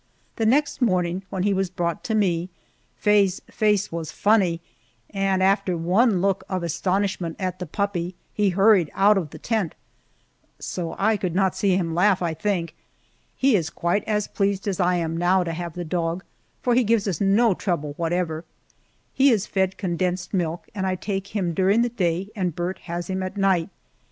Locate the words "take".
20.95-21.25